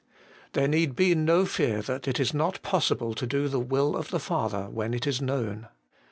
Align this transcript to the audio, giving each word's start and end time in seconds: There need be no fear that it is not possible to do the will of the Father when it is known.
There 0.53 0.67
need 0.67 0.95
be 0.95 1.13
no 1.13 1.45
fear 1.45 1.83
that 1.83 2.07
it 2.07 2.19
is 2.19 2.33
not 2.33 2.59
possible 2.63 3.13
to 3.13 3.27
do 3.27 3.47
the 3.47 3.59
will 3.59 3.95
of 3.95 4.09
the 4.09 4.19
Father 4.19 4.67
when 4.67 4.95
it 4.95 5.05
is 5.05 5.21
known. 5.21 5.67